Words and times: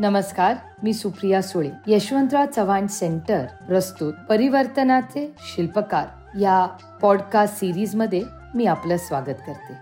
नमस्कार 0.00 0.54
मी 0.82 0.94
सुप्रिया 0.94 1.42
सुळे 1.42 1.70
यशवंतराव 1.86 2.46
चव्हाण 2.56 2.86
सेंटर 2.86 3.46
प्रस्तुत 3.66 4.14
परिवर्तनाचे 4.28 5.34
शिल्पकार. 5.38 6.08
या 6.40 6.66
पॉडकास्ट 6.98 7.56
सिरीजमध्ये 7.56 8.22
मी 8.54 8.66
आपलं 8.66 8.96
स्वागत 8.96 9.38
करते. 9.46 9.74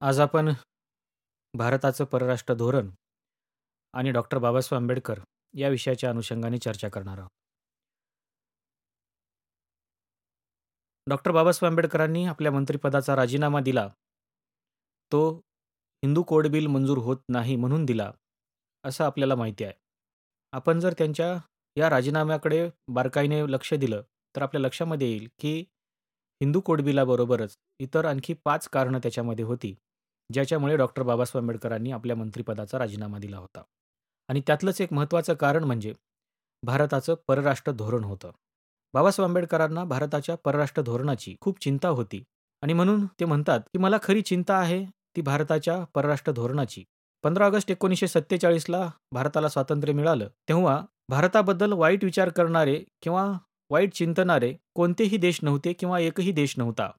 आज 0.00 0.20
आपण 0.20 0.52
भारताचं 1.54 2.04
परराष्ट्र 2.04 2.54
धोरण 2.54 2.90
आणि 3.92 4.10
डॉक्टर 4.10 4.38
बाबासाहेब 4.38 4.82
आंबेडकर 4.82 5.18
या 5.54 5.68
विषयाच्या 5.68 6.10
अनुषंगाने 6.10 6.58
चर्चा 6.58 6.88
करणार 6.88 7.18
आहोत. 7.18 7.30
डॉक्टर 11.06 11.30
बाबासाहेब 11.30 11.72
आंबेडकरांनी 11.72 12.24
आपल्या 12.24 12.52
मंत्रिपदाचा 12.52 13.16
राजीनामा 13.16 13.60
दिला. 13.60 13.88
तो 15.12 15.36
हिंदू 16.04 16.22
कोड 16.22 16.46
बिल 16.46 16.66
मंजूर 16.66 16.98
होत 16.98 17.16
नाही 17.28 17.56
म्हणून 17.56 17.84
दिला. 17.84 18.10
असं 18.84 19.04
आपल्याला 19.04 19.34
माहिती 19.34 19.64
आहे. 19.64 19.72
आपण 20.52 20.80
जर 20.80 20.92
त्यांच्या 20.98 21.36
या 21.76 21.90
राजीनाम्याकडे 21.90 22.68
बारकाईने 22.88 23.42
लक्ष 23.52 23.72
दिलं 23.74 24.02
तर 24.34 24.42
आपल्या 24.42 24.60
लक्षामध्ये 24.60 25.08
येईल 25.08 25.28
की 25.38 25.58
हिंदू 26.40 26.60
कोडबिलाबरोबरच 26.60 27.56
इतर 27.80 28.04
आणखी 28.04 28.34
पाच 28.44 28.68
कारणं 28.68 28.98
त्याच्यामध्ये 28.98 29.44
होती 29.44 29.74
ज्याच्यामुळे 30.30 30.76
डॉक्टर 30.76 31.02
बाबासाहेब 31.02 31.42
आंबेडकरांनी 31.42 31.90
आपल्या 31.90 32.16
मंत्रिपदाचा 32.16 32.78
राजीनामा 32.78 33.18
दिला 33.18 33.36
होता. 33.38 33.62
आणि 34.28 34.40
त्यातलंच 34.46 34.80
एक 34.80 34.92
महत्त्वाचं 34.92 35.34
कारण 35.34 35.64
म्हणजे 35.64 35.92
भारताचं 36.62 37.14
परराष्ट्र 37.28 37.72
धोरण 37.72 38.04
होतं. 38.04 38.30
बाबासाहेब 38.94 39.28
आंबेडकरांना 39.28 39.84
भारताच्या 39.84 40.34
परराष्ट्र 40.36 40.82
धोरणाची 40.82 41.34
खूप 41.40 41.60
चिंता 41.60 41.88
होती 41.88 42.22
आणि 42.62 42.72
म्हणून 42.72 43.06
ते 43.20 43.24
म्हणतात 43.24 43.60
की 43.60 43.78
मला 43.78 43.96
खरी 44.02 44.22
चिंता 44.22 44.56
आहे 44.56 44.84
ती 45.16 45.20
भारताच्या 45.20 45.82
परराष्ट्र 45.94 46.32
धोरणाची. 46.32 46.84
पंधरा 47.22 47.46
ऑगस्ट 47.46 47.70
एकोणीसशे 47.70 48.08
सत्तेचाळीसला 48.08 48.90
भारताला 49.12 49.48
स्वातंत्र्य 49.48 49.92
मिळालं. 49.92 50.28
तेव्हा 50.48 50.82
भारताबद्दल 51.08 51.72
वाईट 51.72 52.04
विचार 52.04 52.28
करणारे 52.28 52.84
किंवा 53.02 53.32
वाईट 53.70 53.92
चिंतणारे 53.92 54.54
कोणतेही 54.74 55.16
देश 55.16 55.38
नव्हते 55.42 55.72
किंवा 55.72 55.98
एकही 56.00 56.32
देश 56.32 56.54
नव्हता. 56.58 56.90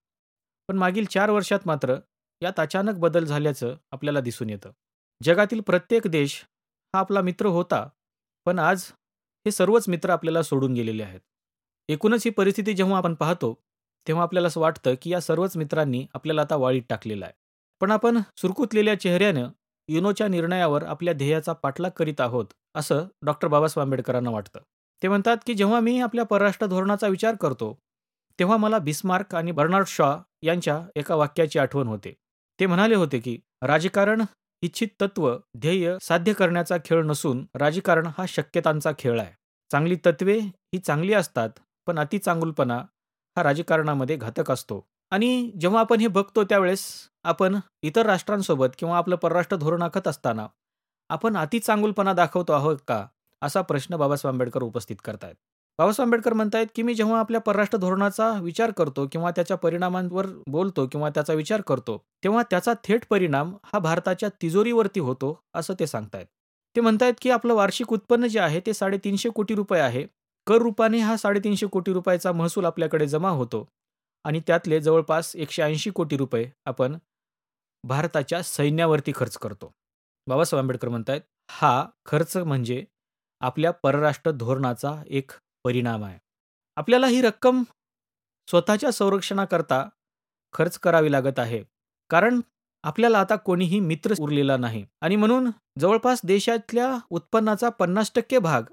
पण 0.67 0.77
मागील 0.77 1.05
चार 1.05 1.29
वर्षात 1.29 1.59
मात्र 1.65 1.95
यात 2.41 2.59
अचानक 2.59 2.93
बदल 2.93 3.25
झाल्याचं 3.25 3.75
आपल्याला 3.91 4.19
दिसून 4.19 4.49
येतं. 4.49 4.71
जगातील 5.23 5.59
प्रत्येक 5.59 6.07
देश 6.07 6.43
हा 6.95 6.99
आपला 6.99 7.21
मित्र 7.21 7.45
होता 7.45 7.87
पण 8.45 8.59
आज 8.59 8.83
हे 9.45 9.51
सर्वच 9.51 9.89
मित्र 9.89 10.09
आपल्याला 10.09 10.43
सोडून 10.43 10.73
गेलेले 10.73 11.03
आहेत. 11.03 11.19
एकूणच 11.89 12.21
ही 12.25 12.31
परिस्थिती 12.31 12.73
जेव्हा 12.73 12.97
आपण 12.97 13.13
पाहतो 13.13 13.57
तेव्हा 14.07 14.23
आपल्याला 14.23 14.47
असं 14.47 14.61
वाटतं 14.61 14.93
की 15.01 15.09
या 15.09 15.19
सर्वच 15.21 15.57
मित्रांनी 15.57 16.05
आपल्याला 16.13 16.41
आता 16.41 16.55
वाळीत 16.55 16.81
टाकलेला 16.89 17.25
आहे. 17.25 17.33
पण 17.81 17.91
आपण 17.91 18.17
सुरकुतलेल्या 18.37 18.99
चेहऱ्यानं 18.99 19.49
युनोच्या 19.89 20.27
निर्णयावर 20.27 20.83
आपल्या 20.83 21.13
ध्येयाचा 21.13 21.53
पाठलाग 21.53 21.91
करीत 21.97 22.21
आहोत 22.21 22.45
असं 22.75 23.05
डॉक्टर 23.25 23.47
बाबासाहेब 23.47 23.85
आंबेडकरांना 23.87 24.29
वाटतं. 24.29 24.59
ते 25.01 25.07
म्हणतात 25.07 25.37
की 25.47 25.53
जेव्हा 25.53 25.79
मी 25.79 25.99
आपल्या 25.99 26.25
परराष्ट्र 26.25 26.65
धोरणाचा 26.67 27.07
विचार 27.07 27.35
करतो 27.35 27.73
तेव्हा 28.39 28.57
मला 28.57 28.77
बिस्मार्क 28.79 29.35
आणि 29.35 29.51
बर्नार्ड 29.51 29.87
शॉ 29.87 30.15
यांच्या 30.43 30.81
एका 30.95 31.15
वाक्याची 31.15 31.59
आठवण 31.59 31.87
होते. 31.87 32.13
ते 32.59 32.65
म्हणाले 32.65 32.95
होते 32.95 33.19
की 33.19 33.37
राजकारण 33.61 34.21
इच्छित 34.63 34.87
तत्व 35.01 35.29
ध्येय 35.57 35.95
साध्य 36.01 36.33
करण्याचा 36.33 36.77
खेळ 36.85 37.03
नसून 37.05 37.45
राजकारण 37.55 38.07
हा 38.17 38.25
शक्यतांचा 38.27 38.91
खेळ 38.99 39.19
आहे. 39.19 39.31
चांगली 39.71 39.95
तत्वे 40.05 40.37
ही 40.39 40.79
चांगली 40.79 41.13
असतात 41.13 41.49
पण 41.87 41.99
अति 41.99 42.17
चांगुलपणा 42.17 42.77
हा 43.37 43.43
राजकारणामध्ये 43.43 44.15
घातक 44.15 44.51
असतो. 44.51 44.85
आणि 45.11 45.51
जेव्हा 45.59 45.79
आपण 45.79 45.99
हे 45.99 46.07
बघतो 46.07 46.43
त्यावेळेस 46.43 46.85
आपण 47.25 47.59
इतर 47.83 48.05
राष्ट्रांसोबत 48.05 48.69
किंवा 48.77 48.97
आपलं 48.97 49.15
परराष्ट्र 49.15 49.57
धोरण 49.57 49.81
आखत 49.81 50.07
असताना 50.07 50.47
आपण 51.09 51.37
अति 51.37 51.59
चांगुलपणा 51.59 52.13
दाखवतो 52.13 52.53
आहोत 52.53 52.77
का 52.87 53.05
असा 53.41 53.61
प्रश्न 53.61 53.95
बाबासाहेब 53.95 54.33
आंबेडकर 54.33 54.63
उपस्थित 54.63 54.95
करतायत. 55.03 55.35
बाबासाहेब 55.79 56.07
आंबेडकर 56.07 56.33
म्हणतायत 56.33 56.67
की 56.75 56.81
मी 56.83 56.93
जेव्हा 56.95 57.19
आपल्या 57.19 57.41
परराष्ट्र 57.41 57.77
धोरणाचा 57.77 58.29
विचार 58.41 58.71
करतो 58.71 59.05
किंवा 59.11 59.31
त्याच्या 59.31 59.57
परिणामांवर 59.57 60.25
बोलतो 60.47 60.85
किंवा 60.87 61.09
त्याचा 61.09 61.33
विचार 61.33 61.61
करतो 61.61 61.97
तेव्हा 62.23 62.43
त्याचा 62.49 62.73
थेट 62.83 63.05
परिणाम 63.09 63.53
हा 63.63 63.79
भारताच्या 63.79 64.29
तिजोरीवरती 64.41 64.99
होतो 64.99 65.37
असं 65.55 65.73
ते 65.79 65.87
सांगतायत. 65.87 66.25
ते 66.75 66.81
म्हणतायत 66.81 67.13
की 67.21 67.29
आपलं 67.29 67.53
वार्षिक 67.53 67.93
उत्पन्न 67.93 68.27
जे 68.27 68.39
आहे 68.39 68.59
ते 68.65 68.73
साडेतीनशे 68.73 69.29
कोटी 69.29 69.55
रुपये 69.55 69.81
आहे. 69.81 70.05
कर 70.47 70.61
रूपाने 70.61 70.99
हा 70.99 71.15
साडेतीनशे 71.17 71.67
कोटी 71.67 71.93
रुपयाचा 71.93 72.31
महसूल 72.31 72.65
आपल्याकडे 72.65 73.07
जमा 73.07 73.29
होतो 73.29 73.65
आणि 74.25 74.39
त्यातले 74.47 74.79
जवळपास 74.81 75.35
एकशे 75.35 75.61
ऐंशी 75.63 75.89
कोटी 75.89 76.17
रुपये 76.17 76.49
आपण 76.65 76.97
भारताच्या 77.83 78.41
सैन्यावरती 78.43 79.11
खर्च 79.15 79.37
करतो. 79.37 79.71
बाबासाहेब 80.27 80.63
आंबेडकर 80.63 80.89
म्हणतायत 80.89 81.21
हा 81.51 81.85
खर्च 82.05 82.37
म्हणजे 82.37 82.83
आपल्या 83.41 83.71
परराष्ट्र 83.71 84.31
धोरणाचा 84.31 85.01
एक 85.07 85.31
परिणाम 85.63 86.03
आहे. 86.03 86.17
आपल्याला 86.77 87.07
ही 87.07 87.21
रक्कम 87.21 87.63
स्वतःच्या 88.47 88.91
संरक्षणाकरता 88.91 89.87
खर्च 90.53 90.77
करावी 90.79 91.11
लागत 91.11 91.39
आहे. 91.39 91.63
कारण 92.09 92.39
आपल्याला 92.83 93.19
आता 93.19 93.35
कोणीही 93.35 93.79
मित्र 93.79 94.13
उरलेला 94.19 94.57
नाही. 94.57 94.85
आणि 95.01 95.15
म्हणून 95.15 95.49
जवळपास 95.79 96.21
देशातल्या 96.23 96.97
उत्पन्नाचा 97.09 97.69
पन्नास 97.69 98.11
टक्के 98.15 98.39
भाग 98.39 98.63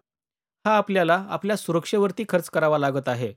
हा 0.64 0.76
आपल्याला 0.76 1.24
आपल्या 1.30 1.56
सुरक्षेवरती 1.56 2.24
खर्च 2.28 2.50
करावा 2.50 2.78
लागत 2.78 3.08
आहे. 3.08 3.32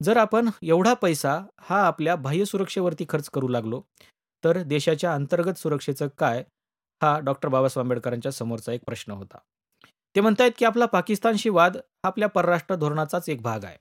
जर 0.00 0.16
आपण 0.16 0.48
एवढा 0.62 0.94
पैसा 0.94 1.40
हा 1.60 1.86
आपल्या 1.86 2.16
बाह्य 2.16 2.44
सुरक्षेवरती 2.44 3.04
खर्च 3.08 3.28
करू 3.30 3.48
लागलो 3.48 3.82
तर 4.44 4.62
देशाच्या 4.62 5.14
अंतर्गत 5.14 5.58
सुरक्षेचं 5.58 6.08
काय 6.18 6.44
हा 7.02 7.18
डॉक्टर 7.18 7.48
बाबासाहेब 7.48 7.84
आंबेडकरांच्या 7.84 8.32
समोरचा 8.32 8.72
एक 8.72 8.80
प्रश्न 8.86 9.12
होता. 9.12 9.38
ते 10.16 10.20
म्हणतायत 10.20 10.52
की 10.58 10.64
आपला 10.64 10.86
पाकिस्तानशी 10.86 11.48
वाद 11.48 11.76
हा 11.76 12.08
आपल्या 12.08 12.28
परराष्ट्र 12.28 12.74
धोरणाचाच 12.74 13.28
एक 13.28 13.42
भाग 13.42 13.64
आहे. 13.64 13.76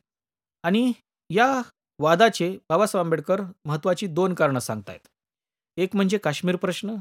आणि 0.63 0.91
या 1.29 1.61
वादाचे 1.99 2.57
बाबासाहेब 2.69 3.05
आंबेडकर 3.05 3.41
महत्त्वाची 3.65 4.07
दोन 4.07 4.33
कारणं 4.33 4.59
सांगतायत. 4.59 4.99
एक 5.77 5.95
म्हणजे 5.95 6.17
काश्मीर 6.17 6.55
प्रश्न 6.55 6.95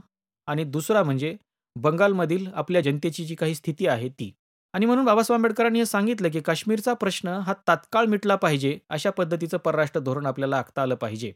आणि 0.46 0.64
दुसरा 0.64 1.02
म्हणजे 1.02 1.36
बंगालमधील 1.76 2.46
आपल्या 2.54 2.80
जनतेची 2.80 3.24
जी 3.24 3.34
काही 3.34 3.54
स्थिती 3.54 3.86
आहे 3.86 4.08
ती. 4.08 4.32
आणि 4.74 4.86
म्हणून 4.86 5.04
बाबासाहेब 5.04 5.38
आंबेडकरांनी 5.38 5.78
हे 5.78 5.86
सांगितलं 5.86 6.28
की 6.28 6.40
काश्मीरचा 6.40 6.94
प्रश्न 6.94 7.28
हा 7.28 7.54
तात्काळ 7.68 8.06
मिटला 8.06 8.36
पाहिजे 8.36 8.78
अशा 8.88 9.10
पद्धतीचं 9.10 9.56
परराष्ट्र 9.56 10.00
धोरण 10.00 10.26
आपल्याला 10.26 10.58
आखता 10.58 10.82
आलं 10.82 10.94
पाहिजे. 10.94 11.32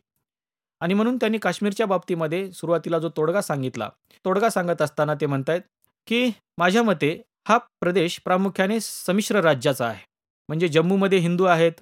आणि 0.80 0.94
म्हणून 0.94 1.16
त्यांनी 1.16 1.38
काश्मीरच्या 1.38 1.86
बाबतीमध्ये 1.86 2.50
सुरुवातीला 2.52 2.98
जो 2.98 3.08
तोडगा 3.16 3.40
सांगितला 3.42 3.88
तोडगा 4.24 4.48
सांगत 4.50 4.82
असताना 4.82 5.14
ते 5.20 5.26
म्हणतायत 5.26 5.60
की 6.08 6.30
माझ्या 6.58 6.82
मते 6.82 7.10
हा 7.48 7.58
प्रदेश 7.80 8.18
प्रामुख्याने 8.24 8.78
संमिश्र 8.80 9.40
राज्याचा 9.40 9.86
आहे. 9.86 10.04
म्हणजे 10.48 10.68
जम्मूमध्ये 10.68 11.18
हिंदू 11.18 11.44
आहेत 11.44 11.80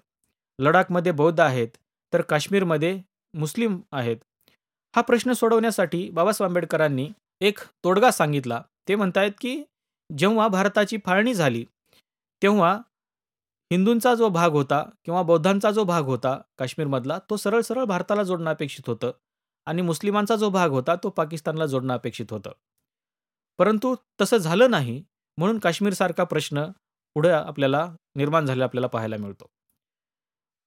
लडाखमध्ये 0.58 1.12
बौद्ध 1.12 1.40
आहेत 1.40 1.68
तर 2.12 2.20
काश्मीरमध्ये 2.22 2.98
मुस्लिम 3.34 3.78
आहेत. 3.92 4.16
हा 4.94 5.02
प्रश्न 5.02 5.32
सोडवण्यासाठी 5.32 6.08
बाबासाहेब 6.10 6.50
आंबेडकरांनी 6.50 7.08
एक 7.40 7.58
तोडगा 7.84 8.10
सांगितला. 8.10 8.60
ते 8.88 8.94
म्हणतायत 8.94 9.32
की 9.40 9.62
जेव्हा 10.10 10.48
भारताची 10.48 10.96
फाळणी 11.06 11.34
झाली 11.34 11.64
तेव्हा 12.42 12.76
हिंदूंचा 13.72 14.14
जो 14.14 14.28
भाग 14.28 14.52
होता 14.52 14.82
किंवा 15.04 15.22
बौद्धांचा 15.22 15.70
जो 15.70 15.84
भाग 15.84 16.04
होता 16.04 16.40
काश्मीरमधला 16.58 17.18
तो 17.30 17.36
सरळ 17.36 17.60
सरळ 17.60 17.84
भारताला 17.84 18.22
जोडणं 18.22 18.50
अपेक्षित 18.50 18.88
होतं 18.88 19.12
आणि 19.66 19.82
मुस्लिमांचा 19.82 20.36
जो 20.36 20.50
भाग 20.50 20.70
होता 20.70 20.94
तो 20.94 21.10
पाकिस्तानला 21.10 21.66
जोडणं 21.66 21.94
अपेक्षित 21.94 22.26
होतं. 22.30 22.50
परंतु 23.58 23.94
तसं 24.20 24.36
झालं 24.36 24.70
नाही 24.70 25.04
म्हणून 25.38 25.58
काश्मीरसारखा 25.58 26.24
प्रश्न 26.24 26.64
पुढे 27.14 27.30
आपल्याला 27.30 27.96
निर्माण 28.16 28.46
झालेला 28.46 28.64
आपल्याला 28.64 28.86
पाहायला 28.86 29.16
मिळतो. 29.16 29.46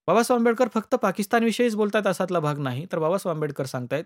बाबासाहेब 0.08 0.40
आंबेडकर 0.40 0.68
फक्त 0.74 0.94
पाकिस्तानविषयीच 0.94 1.76
बोलतात 1.76 2.06
असातला 2.06 2.40
भाग 2.40 2.58
नाही 2.58 2.86
तर 2.92 2.98
बाबासाहेब 2.98 3.36
आंबेडकर 3.36 3.66
सांगतायत 3.66 4.04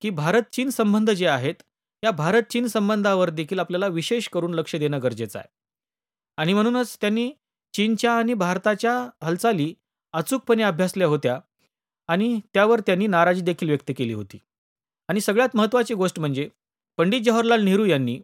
की 0.00 0.10
भारत 0.10 0.42
चीन 0.52 0.70
संबंध 0.70 1.10
जे 1.10 1.26
आहेत 1.26 1.62
या 2.02 2.10
भारत 2.10 2.42
चीन 2.42 2.66
संबंधावर 2.66 3.30
देखील 3.30 3.58
आपल्याला 3.58 3.86
विशेष 3.86 4.28
करून 4.28 4.54
लक्ष 4.54 4.76
देणं 4.76 5.02
गरजेचं 5.02 5.38
आहे. 5.38 5.48
आणि 6.36 6.54
म्हणूनच 6.54 6.96
त्यांनी 7.00 7.32
चीनच्या 7.74 8.12
आणि 8.12 8.34
भारताच्या 8.34 8.92
हालचाली 9.22 9.72
अचूकपणे 10.14 10.62
अभ्यासल्या 10.62 11.06
होत्या 11.06 11.38
आणि 12.08 12.38
त्यावर 12.54 12.80
त्यांनी 12.80 13.06
नाराजी 13.06 13.40
देखील 13.40 13.68
व्यक्त 13.68 13.90
केली 13.96 14.12
होती. 14.12 14.38
आणि 15.08 15.20
सगळ्यात 15.20 15.56
महत्त्वाची 15.56 15.94
गोष्ट 15.94 16.18
म्हणजे 16.20 16.48
पंडित 16.98 17.20
जवाहरलाल 17.20 17.62
नेहरू 17.64 17.84
यांनी 17.84 18.18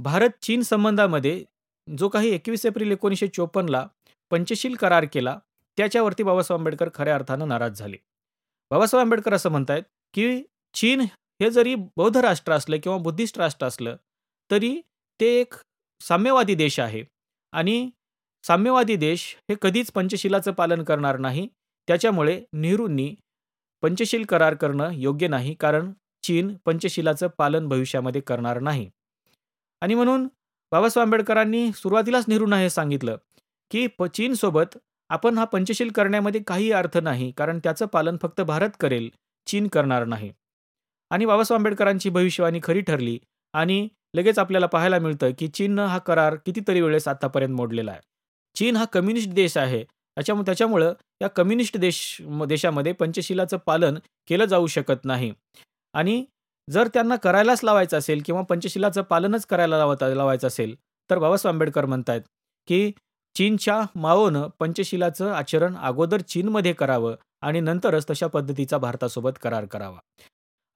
भारत 0.00 0.30
चीन 0.42 0.62
संबंधामध्ये 0.62 1.42
जो 1.88 2.08
काही 2.08 2.30
एकवीस 2.34 2.64
एप्रिल 2.66 2.92
एकोणीसशे 2.92 3.28
चोपन्नला 3.28 3.86
पंचशील 4.30 4.74
करार 4.74 5.04
केला 5.12 5.38
त्याच्यावरती 5.78 6.22
बाबासाहेब 6.22 6.60
आंबेडकर 6.60 6.88
खऱ्या 6.94 7.14
अर्थानं 7.14 7.48
नाराज 7.48 7.78
झाले. 7.78 7.96
बाबासाहेब 8.70 9.04
आंबेडकर 9.04 9.34
असं 9.34 9.50
म्हणतायत 9.50 9.82
की 10.14 10.42
चीन 10.74 11.00
हे 11.40 11.50
जरी 11.50 11.74
बौद्ध 11.96 12.16
राष्ट्र 12.16 12.52
असलं 12.52 12.76
किंवा 12.82 12.98
बुद्धिस्ट 12.98 13.38
राष्ट्र 13.38 13.66
असलं 13.66 13.96
तरी 14.50 14.80
ते 15.20 15.26
एक 15.40 15.54
साम्यवादी 16.00 16.54
देश 16.54 16.78
आहे 16.80 17.04
आणि 17.52 17.90
साम्यवादी 18.44 18.96
देश 18.96 19.22
हे 19.50 19.54
कधीच 19.62 19.90
पंचशिलाचं 19.92 20.52
पालन 20.52 20.82
करणार 20.84 21.18
नाही. 21.18 21.46
त्याच्यामुळे 21.88 22.40
नेहरूंनी 22.52 23.14
पंचशील 23.82 24.24
करार 24.24 24.54
करणं 24.54 24.90
योग्य 24.94 25.28
नाही 25.28 25.54
कारण 25.54 25.92
चीन 26.24 26.54
पंचशिलाचं 26.66 27.28
पालन 27.38 27.68
भविष्यामध्ये 27.68 28.20
करणार 28.20 28.60
नाही. 28.60 28.88
आणि 29.82 29.94
म्हणून 29.94 30.26
बाबासाहेब 30.72 31.06
आंबेडकरांनी 31.06 31.70
सुरुवातीलाच 31.72 32.24
नेहरूंना 32.28 32.58
हे 32.58 32.70
सांगितलं 32.70 33.16
की 33.70 33.86
प 33.98 34.04
चीनसोबत 34.04 34.76
आपण 35.10 35.38
हा 35.38 35.44
पंचशील 35.44 35.90
करण्यामध्ये 35.90 36.40
काही 36.46 36.70
अर्थ 36.72 36.96
नाही 36.98 37.30
कारण 37.36 37.58
त्याचं 37.58 37.86
पालन 37.86 38.16
फक्त 38.22 38.40
भारत 38.40 38.70
करेल 38.80 39.08
चीन 39.46 39.68
करणार 39.68 40.04
नाही. 40.04 40.32
आणि 41.10 41.26
बाबासाहेब 41.26 41.58
आंबेडकरांची 41.60 42.10
भविष्यवाणी 42.10 42.60
खरी 42.62 42.80
ठरली 42.80 43.18
आणि 43.54 43.88
लगेच 44.14 44.38
आपल्याला 44.38 44.66
पाहायला 44.66 44.98
मिळतं 44.98 45.30
की 45.38 45.48
चीननं 45.48 45.86
हा 45.86 45.98
करार 45.98 46.34
कितीतरी 46.46 46.80
वेळेस 46.80 47.08
आतापर्यंत 47.08 47.54
मोडलेला 47.56 47.90
आहे. 47.92 48.00
चीन 48.56 48.76
हा 48.76 48.84
कम्युनिस्ट 48.84 49.30
देश 49.30 49.56
आहे. 49.56 49.82
त्याच्यामुळे 50.16 50.44
त्याच्यामुळं 50.46 50.92
या 51.22 51.28
कम्युनिस्ट 51.28 51.76
देश 51.76 52.16
देशामध्ये 52.48 52.92
पंचशिलाचं 52.92 53.56
पालन 53.66 53.98
केलं 54.28 54.44
जाऊ 54.44 54.66
शकत 54.66 55.04
नाही. 55.04 55.32
आणि 55.94 56.24
जर 56.68 56.88
त्यांना 56.94 57.16
करायलाच 57.16 57.64
लावायचं 57.64 57.98
असेल 57.98 58.22
किंवा 58.26 58.42
पंचशिलाचं 58.42 59.02
पालनच 59.02 59.46
करायला 59.46 59.78
लावत 59.78 60.02
लावायचं 60.02 60.46
असेल 60.46 60.74
तर 61.10 61.18
बाबासाहेब 61.18 61.54
आंबेडकर 61.54 61.86
म्हणतायत 61.86 62.22
की 62.68 62.90
चीनच्या 63.36 63.80
माओनं 63.94 64.48
पंचशिलाचं 64.58 65.32
आचरण 65.32 65.76
अगोदर 65.76 66.20
चीनमध्ये 66.20 66.72
करावं 66.72 67.14
आणि 67.42 67.60
नंतरच 67.60 68.06
तशा 68.10 68.26
पद्धतीचा 68.26 68.78
भारतासोबत 68.78 69.38
करार 69.42 69.64
करावा. 69.64 69.98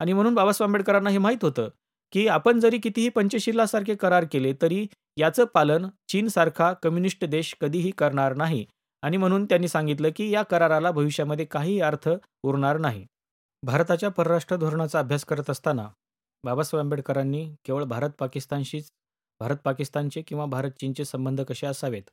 आणि 0.00 0.12
म्हणून 0.12 0.34
बाबासाहेब 0.34 0.68
आंबेडकरांना 0.68 1.10
हे 1.10 1.18
माहीत 1.18 1.44
होतं 1.44 1.68
की 2.12 2.26
आपण 2.28 2.60
जरी 2.60 2.78
कितीही 2.78 3.08
पंचशिलासारखे 3.08 3.94
करार 3.94 4.24
केले 4.32 4.52
तरी 4.62 4.86
याचं 5.16 5.44
पालन 5.44 5.86
चीनसारखा 6.08 6.72
कम्युनिस्ट 6.72 7.24
देश 7.24 7.54
कधीही 7.60 7.90
करणार 7.90 8.34
नाही. 8.34 8.64
आणि 9.02 9.16
म्हणून 9.16 9.44
त्यांनी 9.44 9.68
सांगितलं 9.68 10.10
की 10.16 10.30
या 10.30 10.42
कराराला 10.42 10.90
भविष्यामध्ये 10.90 11.44
काही 11.44 11.80
अर्थ 11.80 12.08
उरणार 12.42 12.78
नाही. 12.78 13.04
भारताच्या 13.62 14.08
परराष्ट्र 14.08 14.56
धोरणाचा 14.56 14.98
अभ्यास 14.98 15.24
करत 15.24 15.50
असताना 15.50 15.88
बाबासाहेब 16.44 16.84
आंबेडकरांनी 16.84 17.44
केवळ 17.64 17.84
भारत 17.84 18.10
पाकिस्तानशीच 18.18 18.88
भारत 19.40 19.56
पाकिस्तानचे 19.64 20.22
किंवा 20.22 20.44
भारत 20.46 20.70
चीनचे 20.80 21.04
संबंध 21.04 21.40
कसे 21.40 21.66
असावेत 21.66 22.10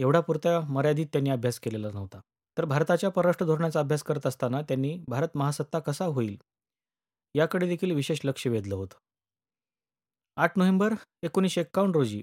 एवढा 0.00 0.20
पुरता 0.20 0.58
मर्यादित 0.68 1.06
त्यांनी 1.06 1.30
अभ्यास 1.30 1.58
केलेला 1.60 1.90
नव्हता. 1.94 2.20
तर 2.56 2.64
भारताच्या 2.64 3.10
परराष्ट्र 3.10 3.46
धोरणाचा 3.46 3.80
अभ्यास 3.80 4.02
करत 4.02 4.26
असताना 4.26 4.60
त्यांनी 4.62 4.96
भारत 5.08 5.36
महासत्ता 5.36 5.78
कसा 5.78 6.04
होईल 6.04 6.36
याकडे 7.34 7.66
देखील 7.68 7.90
विशेष 7.90 8.20
लक्ष 8.24 8.46
वेधलं 8.46 8.74
होतं. 8.74 8.96
आठ 10.36 10.56
नोव्हेंबर 10.58 10.94
एकोणीसशे 11.22 11.60
एक्कावन्न 11.60 11.94
रोजी 11.94 12.22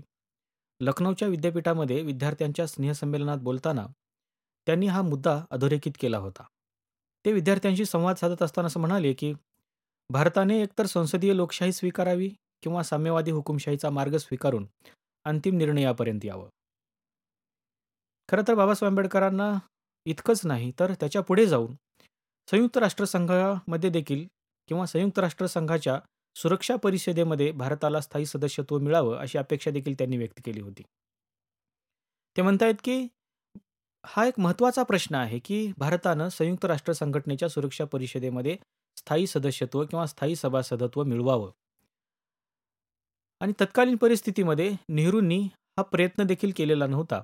लखनौच्या 0.81 1.27
विद्यापीठामध्ये 1.27 2.01
विद्यार्थ्यांच्या 2.01 2.65
स्नेहसंमेलनात 2.67 3.37
बोलताना 3.37 3.85
त्यांनी 4.67 4.87
हा 4.87 5.01
मुद्दा 5.01 5.39
अधोरेखित 5.51 5.91
केला 5.99 6.17
होता. 6.17 6.43
ते 7.25 7.31
विद्यार्थ्यांशी 7.31 7.85
संवाद 7.85 8.15
साधत 8.15 8.41
असताना 8.43 8.67
असं 8.67 8.79
म्हणाले 8.79 9.13
की 9.13 9.33
भारताने 10.09 10.61
एकतर 10.61 10.85
संसदीय 10.85 11.33
लोकशाही 11.33 11.71
स्वीकारावी 11.71 12.29
किंवा 12.63 12.83
साम्यवादी 12.83 13.31
हुकुमशाहीचा 13.31 13.89
मार्ग 13.89 14.17
स्वीकारून 14.17 14.67
अंतिम 15.25 15.57
निर्णयापर्यंत 15.57 16.25
यावं. 16.25 16.49
खरं 18.29 18.43
तर 18.47 18.53
बाबासाहेब 18.53 18.91
आंबेडकरांना 18.91 19.53
इतकंच 20.05 20.45
नाही 20.45 20.71
तर 20.79 20.93
त्याच्या 20.93 21.21
पुढे 21.21 21.45
जाऊन 21.45 21.75
संयुक्त 22.47 22.77
राष्ट्रसंघामध्ये 22.77 23.89
देखील 23.89 24.27
किंवा 24.67 24.85
संयुक्त 24.85 25.19
राष्ट्रसंघाच्या 25.19 25.99
सुरक्षा 26.35 26.75
परिषदेमध्ये 26.75 27.51
भारताला 27.51 28.01
स्थायी 28.01 28.25
सदस्यत्व 28.25 28.79
मिळावं 28.79 29.17
अशी 29.17 29.37
अपेक्षा 29.37 29.71
देखील 29.71 29.93
त्यांनी 29.93 30.17
व्यक्त 30.17 30.41
केली 30.45 30.61
होती. 30.61 30.83
ते 32.37 32.41
म्हणतायत 32.41 32.75
की 32.83 33.07
हा 34.05 34.25
एक 34.25 34.39
महत्त्वाचा 34.39 34.83
प्रश्न 34.83 35.15
आहे 35.15 35.39
की 35.39 35.71
भारतानं 35.77 36.29
संयुक्त 36.29 36.65
राष्ट्र 36.65 36.93
संघटनेच्या 36.93 37.49
सुरक्षा 37.49 37.85
परिषदेमध्ये 37.85 38.57
स्थायी 38.97 39.27
सदस्यत्व 39.27 39.85
किंवा 39.85 40.05
स्थायी 40.05 40.35
सभासदत्व 40.35 41.03
मिळवावं. 41.03 41.51
आणि 43.41 43.53
तत्कालीन 43.61 43.95
परिस्थितीमध्ये 43.95 44.71
नेहरूंनी 44.89 45.39
हा 45.77 45.81
प्रयत्न 45.81 46.23
देखील 46.23 46.51
केलेला 46.55 46.87
नव्हता. 46.87 47.21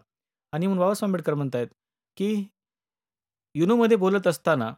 आणि 0.52 0.68
म्हणून 0.68 0.82
बाबासाहेब 0.82 1.10
आंबेडकर 1.10 1.34
म्हणतायत 1.34 1.68
की 2.18 2.48
युनोमध्ये 3.56 3.98
बोलत 3.98 4.28
असताना 4.28 4.74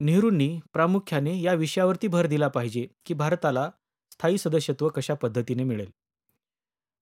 नेहरूंनी 0.00 0.60
प्रामुख्याने 0.72 1.40
या 1.40 1.52
विषयावरती 1.52 2.08
भर 2.08 2.26
दिला 2.26 2.48
पाहिजे 2.48 2.86
की 3.06 3.14
भारताला 3.14 3.70
स्थायी 4.12 4.38
सदस्यत्व 4.38 4.88
कशा 4.88 5.14
पद्धतीने 5.14 5.64
मिळेल. 5.64 5.90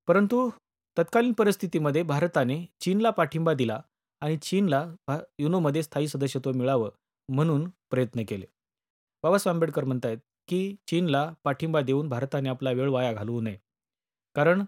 परंतु 0.08 0.50
तत्कालीन 0.96 1.32
परिस्थितीमध्ये 1.32 2.02
भारताने 2.02 2.64
चीनला 2.81 3.10
पाठिंबा 3.10 3.54
दिला 3.54 3.81
आणि 4.20 4.37
चीनला 4.37 4.84
युनोमध्ये 5.38 5.82
स्थायी 5.82 6.08
सदस्यत्व 6.08 6.52
मिळावं 6.52 6.90
म्हणून 7.28 7.69
प्रयत्न 7.90 8.22
केले. 8.28 8.46
बाबासाहेब 9.22 9.54
आंबेडकर 9.54 9.84
म्हणतायत 9.84 10.19
की 10.48 10.76
चीनला 10.87 11.32
पाठिंबा 11.44 11.81
देऊन 11.81 12.08
भारताने 12.08 12.48
आपला 12.48 12.70
वेळ 12.70 12.90
वाया 12.90 13.12
घालवू 13.12 13.40
नये. 13.40 13.58
कारण 14.34 14.64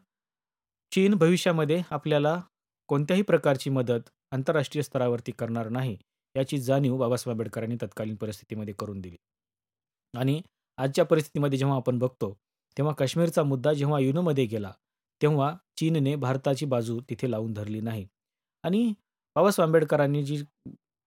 चीन 0.93 1.15
भविष्यामध्ये 1.15 1.83
आपल्याला 1.91 2.41
कोणत्याही 2.89 3.23
प्रकारची 3.23 3.71
मदत 3.71 4.09
आंतरराष्ट्रीय 4.31 4.83
स्तरावरती 4.83 5.33
करणार 5.33 5.69
नाही. 5.69 5.97
याची 6.35 6.59
जाणीव 6.59 6.97
बाबासाहेब 6.99 7.35
आंबेडकरांनी 7.35 7.77
तत्कालीन 7.83 8.15
परिस्थितीमध्ये 8.17 8.75
करून 8.79 9.01
दिली. 9.01 9.17
आणि 10.15 10.41
आजच्या 10.79 11.05
परिस्थितीमध्ये 11.05 11.59
जेव्हा 11.59 11.77
आपण 11.77 11.99
बघतो 11.99 12.33
तेव्हा 12.77 12.95
काश्मीरचा 12.95 13.43
मुद्दा 13.43 13.73
जेव्हा 13.73 13.99
युनोमध्ये 14.01 14.45
गेला 14.47 14.73
तेव्हा 15.21 15.55
चीनने 15.79 16.15
भारताची 16.17 16.67
बाजू 16.67 16.99
तिथे 17.11 17.31
लावून 17.31 17.53
धरली 17.53 17.81
नाही. 17.81 18.07
आणि 18.65 18.93
बाबासाहेब 19.37 19.69
आंबेडकरांनी 19.69 20.23
जी 20.25 20.43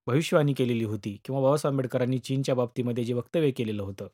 भविष्यवाणी 0.07 0.53
केलेली 0.53 0.83
होती 0.83 1.17
किंवा 1.25 1.41
बाबासाहेब 1.41 1.73
आंबेडकरांनी 1.73 2.17
चीनच्या 2.19 2.55
बाबतीमध्ये 2.55 3.03
जे 3.03 3.13
वक्तव्य 3.13 3.51
केलेलं 3.51 3.83
होतं 3.83 4.07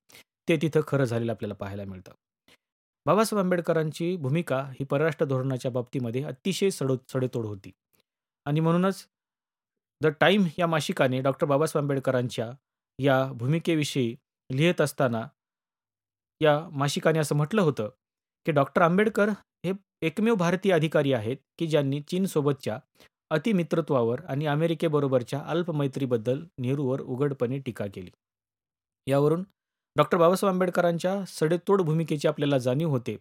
ते 0.47 0.57
तिथं 0.61 0.81
खरं 0.87 1.03
झालेलं 1.05 1.31
आपल्याला 1.31 1.53
पाहायला 1.53 1.85
मिळतं. 1.85 2.11
बाबासाहेब 3.05 3.43
आंबेडकरांची 3.43 4.15
भूमिका 4.17 4.61
ही 4.79 4.85
परराष्ट्र 4.85 5.25
धोरणाच्या 5.25 5.71
बाबतीमध्ये 5.71 6.23
अतिशय 6.23 6.69
सडो 6.69 6.95
सडेतोड 7.13 7.45
होती. 7.45 7.71
आणि 8.45 8.59
म्हणूनच 8.59 9.05
द 10.01 10.07
टाईम 10.19 10.45
या 10.59 10.67
मासिकाने 10.67 11.21
डॉक्टर 11.21 11.45
बाबासाहेब 11.47 11.83
आंबेडकरांच्या 11.83 12.49
या 12.99 13.23
भूमिकेविषयी 13.33 14.15
लिहित 14.49 14.81
असताना 14.81 15.21
या 16.41 16.59
मासिकाने 16.71 17.19
असं 17.19 17.35
म्हटलं 17.35 17.61
होतं 17.61 17.89
की 18.45 18.51
डॉक्टर 18.51 18.81
आंबेडकर 18.81 19.29
हे 19.65 19.71
एकमेव 20.01 20.35
भारतीय 20.35 20.71
अधिकारी 20.73 21.13
आहेत 21.13 21.37
की 21.59 21.67
ज्यांनी 21.67 21.99
चीनसोबतच्या 22.01 22.77
अतिमित्रत्वावर 23.31 24.21
आणि 24.29 24.45
अमेरिकेबरोबरच्या 24.45 25.39
अल्पमैत्रीबद्दल 25.45 26.43
नेहरूवर 26.59 27.01
उघडपणे 27.01 27.57
टीका 27.59 27.85
केली. 27.93 28.09
यावरून 29.07 29.43
डॉक्टर 29.95 30.17
बाबासाहेब 30.17 30.53
आंबेडकरांच्या 30.53 31.15
सडेतोड 31.27 31.81
भूमिकेची 31.81 32.27
आपल्याला 32.27 32.57
जाणीव 32.57 32.89
होते 32.89 33.15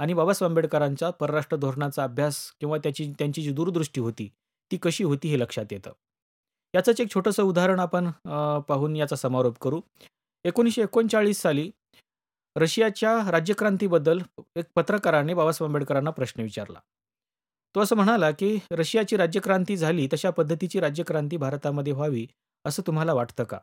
आणि 0.00 0.14
बाबासाहेब 0.14 0.50
आंबेडकरांच्या 0.50 1.10
परराष्ट्र 1.10 1.56
धोरणाचा 1.56 2.04
अभ्यास 2.04 2.38
किंवा 2.60 2.78
त्याची 2.78 3.12
त्यांची 3.18 3.42
जी 3.42 3.50
दूरदृष्टी 3.52 4.00
होती 4.00 4.28
ती 4.70 4.76
कशी 4.76 5.04
होती 5.04 5.28
हे 5.28 5.38
लक्षात 5.40 5.72
येतं. 5.72 5.92
याचंच 6.74 7.00
एक 7.00 7.10
छोटंसं 7.14 7.42
उदाहरण 7.42 7.80
आपण 7.80 8.10
पाहून 8.68 8.96
याचा 8.96 9.16
समारोप 9.16 9.58
करू. 9.60 9.80
एकोणीसशे 10.44 10.82
एकोणचाळीस 10.82 11.40
साली 11.42 11.70
रशियाच्या 12.56 13.30
राज्यक्रांतीबद्दल 13.30 14.18
एक 14.56 14.64
पत्रकाराने 14.76 15.34
बाबासाहेब 15.34 15.68
आंबेडकरांना 15.70 16.10
प्रश्न 16.10 16.42
विचारला. 16.42 16.78
तो 17.74 17.80
असं 17.80 17.96
म्हणाला 17.96 18.30
की 18.30 18.58
रशियाची 18.70 19.16
राज्यक्रांती 19.16 19.76
झाली 19.76 20.06
तशा 20.12 20.30
पद्धतीची 20.30 20.80
राज्यक्रांती 20.80 21.36
भारतामध्ये 21.36 21.92
व्हावी 21.92 22.26
असं 22.64 22.82
तुम्हाला 22.86 23.12
वाटतं 23.14 23.44
का? 23.44 23.58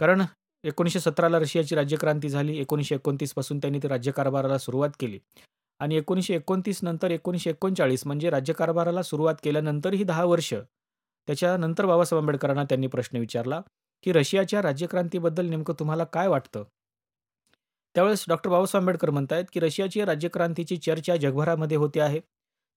कारण 0.00 0.22
एकोणीसशे 0.64 1.00
सतराला 1.00 1.38
रशियाची 1.38 1.74
राज्यक्रांती 1.74 2.28
झाली 2.28 2.58
एकोणीसशे 2.60 2.94
एकोणतीसपासून 2.94 3.58
त्यांनी 3.58 3.78
ते 3.82 3.88
राज्यकारभाराला 3.88 4.58
सुरुवात 4.58 4.90
केली. 5.00 5.18
आणि 5.80 5.96
एकोणीसशे 5.96 6.34
एकोणतीस 6.34 6.82
नंतर 6.82 7.10
एकोणीसशे 7.10 7.50
एकोणचाळीस 7.50 8.06
म्हणजे 8.06 8.30
राज्यकारभाराला 8.30 9.02
सुरुवात 9.02 9.34
केल्यानंतरही 9.44 10.04
दहा 10.04 10.24
वर्ष 10.24 10.52
त्याच्यानंतर 11.28 11.86
बाबासाहेब 11.86 12.22
आंबेडकरांना 12.22 12.64
त्यांनी 12.64 12.86
प्रश्न 12.86 13.18
विचारला 13.18 13.60
की 14.02 14.12
रशियाच्या 14.12 14.62
राज्यक्रांतीबद्दल 14.62 15.46
नेमकं 15.46 15.74
तुम्हाला 15.78 16.04
काय 16.04 16.28
वाटतं? 16.28 16.64
त्यावेळेस 17.94 18.24
डॉक्टर 18.28 18.50
बाबासाहेब 18.50 18.82
आंबेडकर 18.82 19.10
म्हणतायत 19.10 19.44
की 19.52 19.60
रशियाची 19.60 20.04
राज्यक्रांतीची 20.04 20.76
चर्चा 20.76 21.16
जगभरामध्ये 21.16 21.76
होते 21.76 22.00
आहे. 22.00 22.20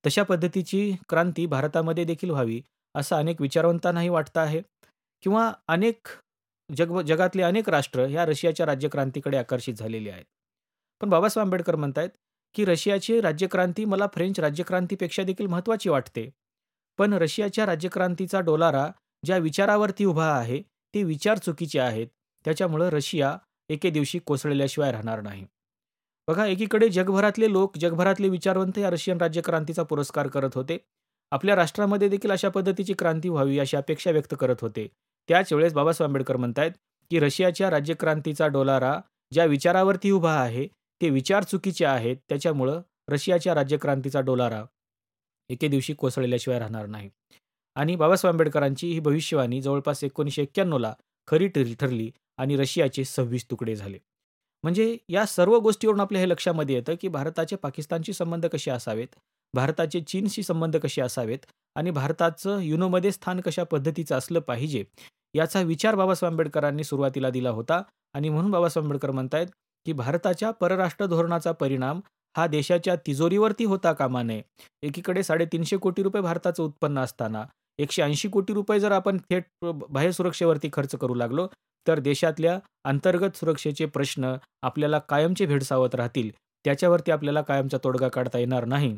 तशा 0.06 0.24
पद्धतीची 0.24 0.96
क्रांती 1.10 1.46
भारतामध्ये 1.46 2.04
देखील 2.04 2.30
व्हावी 2.30 2.62
असं 2.96 3.16
अनेक 3.16 3.42
विचारवंतांनाही 3.42 4.10
वाटतं 4.10 4.40
आहे. 4.40 4.62
किंवा 5.22 5.52
अनेक 5.68 6.08
जग 6.76 7.02
जगातले 7.02 7.44
अनेक 7.44 7.70
राष्ट्र 7.70 8.06
ह्या 8.06 8.26
रशियाच्या 8.26 8.66
राज्यक्रांतीकडे 8.66 9.38
आकर्षित 9.38 9.74
झालेले 9.74 10.10
आहेत. 10.10 10.26
पण 11.02 11.10
बाबासाहेब 11.10 11.48
आंबेडकर 11.48 11.76
म्हणतायत 11.76 12.10
की 12.54 12.66
रशियाची 12.66 13.22
राज्यक्रांती 13.22 13.86
मला 13.86 14.08
फ्रेंच 14.08 14.40
राज्यक्रांतीपेक्षा 14.40 15.24
देखील 15.24 15.48
महत्त्वाची 15.48 15.90
वाटते. 15.90 16.30
पण 17.02 17.14
रशियाच्या 17.14 17.66
राज्यक्रांतीचा 17.66 18.40
डोलारा 18.40 18.86
ज्या 19.26 19.38
विचारावरती 19.38 20.06
उभा 20.06 20.26
आहे 20.26 20.62
ते 20.94 21.04
विचार 21.04 21.38
चुकीचे 21.38 21.80
आहेत. 21.80 22.08
त्याच्यामुळं 22.46 22.90
रशिया 22.90 23.38
एके 23.70 23.90
दिवशी 23.90 24.20
कोसळल्याशिवाय 24.20 24.92
राहणार 24.92 25.22
नाही. 25.22 25.46
बघा 26.28 26.46
एकीकडे 26.46 26.90
जगभरातले 26.90 27.52
लोक 27.52 27.78
जगभरातले 27.78 28.30
विचारवंत 28.30 28.78
या 28.78 28.90
रशियन 28.90 29.18
राज्यक्रांतीचा 29.18 29.84
पुरस्कार 29.84 30.28
करत 30.28 30.50
होते. 30.56 30.78
आपल्या 31.32 31.56
राष्ट्रामध्ये 31.56 32.10
देखील 32.10 32.32
अशा 32.32 32.50
पद्धतीची 32.50 32.94
क्रांती 32.94 33.30
व्हावी 33.30 33.60
अशी 33.60 33.78
अपेक्षा 33.78 34.12
व्यक्त 34.12 34.36
करत 34.40 34.62
होते. 34.62 34.88
त्याच 35.30 35.54
वेळेस 35.54 35.74
बाबासाहेब 35.74 36.10
आंबेडकर 36.10 36.38
म्हणतायत 36.38 36.72
की 37.12 37.20
रशियाच्या 37.20 37.70
राज्यक्रांतीचा 37.70 38.48
डोलारा 38.48 39.00
ज्या 39.32 39.46
विचारावरती 39.46 40.12
उभा 40.12 40.34
आहे 40.34 40.68
ते 41.02 41.10
विचार 41.10 41.44
चुकीचे 41.44 41.86
आहेत. 41.86 42.18
त्याच्यामुळं 42.30 42.82
रशियाच्या 43.10 43.56
राज्यक्रांतीचा 43.56 44.22
डोलारा 44.22 44.64
एके 45.52 45.68
दिवशी 45.68 45.94
कोसळल्याशिवाय 45.94 46.60
राहणार 46.60 46.86
नाही. 46.86 47.10
आणि 47.76 47.96
बाबासाहेब 47.96 48.34
आंबेडकरांची 48.34 48.92
ही 48.92 49.00
भविष्यवाणी 49.00 49.62
जवळपास 49.62 50.04
एकोणीसशे 50.04 50.42
एक्क्याण्णवला 50.42 50.94
खरी 51.28 51.48
ठरली 51.48 52.10
आणि 52.38 52.58
रशियाचे 52.58 53.04
सव्वीस 53.06 53.46
तुकडे 53.52 53.76
झाले. 53.76 53.98
म्हणजे 54.64 54.98
या 55.10 55.26
सर्व 55.26 55.58
गोष्टीवरून 55.60 56.00
आपल्या 56.00 56.22
हे 56.22 56.30
लक्षामध्ये 56.30 56.76
येतं 56.76 56.96
की 57.02 57.08
भारताचे 57.08 57.56
पाकिस्तानशी 57.56 58.14
संबंध 58.14 58.46
कसे 58.46 58.72
असावेत 58.72 59.16
भारताचे 59.54 60.02
चीनशी 60.02 60.44
संबंध 60.44 60.78
कसे 60.78 61.02
असावेत 61.02 61.46
आणि 61.76 61.92
भारताचं 61.92 62.60
युनोमध्ये 62.60 63.12
स्थान 63.12 63.42
कशा 63.42 63.64
पद्धतीचं 63.64 64.16
असलं 64.16 64.40
पाहिजे 64.40 64.84
याचा 65.34 65.62
विचार 65.62 65.96
बाबासाहेब 65.96 66.34
आंबेडकरांनी 66.34 66.84
सुरुवातीला 66.84 67.30
दिला 67.30 67.50
होता. 67.50 67.82
आणि 68.14 68.30
म्हणून 68.30 68.52
बाबासाहेब 68.52 68.86
आंबेडकर 68.86 69.12
म्हणतायत 69.12 69.48
की 69.86 69.94
भारताच्या 69.94 70.52
परराष्ट्र 70.52 71.06
धोरणाचा 71.06 71.52
परिणाम 71.52 72.00
हा 72.36 72.46
देशाच्या 72.48 72.96
तिजोरीवरती 73.08 73.64
होता 73.66 73.92
कामा 73.94 74.22
नये 74.24 74.42
एकीकडे 74.84 75.24
साडेतीनशे 75.24 75.78
कोटी 75.78 76.04
रुपये 76.04 76.22
भारताचं 76.22 76.64
उत्पन्न 76.64 77.00
असताना 77.00 77.44
एकशे 77.80 78.02
ऐंशी 78.02 78.28
कोटी 78.30 78.54
रुपये 78.54 78.80
जर 78.80 78.92
आपण 78.92 79.18
थेट 79.30 79.44
बाह्य 79.66 80.12
सुरक्षेवरती 80.12 80.70
खर्च 80.74 80.96
करू 80.96 81.16
लागलो 81.16 81.48
तर 81.86 82.00
देशातल्या 82.00 82.58
अंतर्गत 82.86 83.38
सुरक्षेचे 83.38 83.86
प्रश्न 83.86 84.36
आपल्याला 84.64 85.00
कायमचे 85.00 85.46
भेडसावत 85.46 85.96
राहतील. 85.96 86.30
त्याच्यावरती 86.66 87.12
आपल्याला 87.12 87.42
कायमचा 87.42 87.78
तोडगा 87.84 88.08
काढता 88.08 88.40
येणार 88.40 88.66
नाही. 88.66 88.98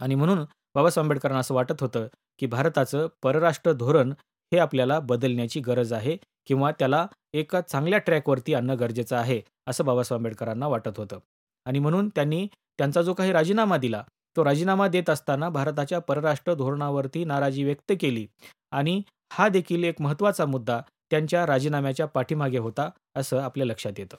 आणि 0.00 0.14
म्हणून 0.14 0.44
बाबासाहेब 0.74 1.04
आंबेडकरांना 1.04 1.40
असं 1.40 1.54
वाटत 1.54 1.80
होतं 1.82 2.06
की 2.38 2.46
भारताचं 2.46 3.06
परराष्ट्र 3.22 3.72
धोरण 3.72 4.12
हे 4.52 4.58
आपल्याला 4.58 4.98
बदलण्याची 5.00 5.60
गरज 5.60 5.92
आहे 5.92 6.16
किंवा 6.46 6.70
त्याला 6.70 7.06
एका 7.34 7.60
चांगल्या 7.60 7.98
ट्रॅकवरती 7.98 8.54
आणणं 8.54 8.78
गरजेचं 8.80 9.16
आहे 9.16 9.40
असं 9.66 9.84
बाबासाहेब 9.84 10.20
आंबेडकरांना 10.20 10.66
वाटत 10.68 10.98
होतं. 10.98 11.18
आणि 11.68 11.78
म्हणून 11.78 12.08
त्यांनी 12.08 12.46
त्यांचा 12.78 13.02
जो 13.02 13.14
काही 13.14 13.32
राजीनामा 13.32 13.76
दिला 13.76 14.02
तो 14.36 14.44
राजीनामा 14.44 14.86
देत 14.88 15.10
असताना 15.10 15.48
भारताच्या 15.48 15.98
परराष्ट्र 15.98 16.54
धोरणावरती 16.54 17.24
नाराजी 17.24 17.64
व्यक्त 17.64 17.92
केली. 18.00 18.26
आणि 18.72 19.02
हा 19.32 19.48
देखील 19.48 19.84
एक 19.84 20.00
महत्त्वाचा 20.02 20.46
मुद्दा 20.46 20.80
त्यांच्या 21.10 21.46
राजीनाम्याच्या 21.46 22.06
पाठीमागे 22.06 22.58
होता 22.58 22.88
असं 23.16 23.40
आपल्या 23.40 23.66
लक्षात 23.66 23.98
येतं. 23.98 24.16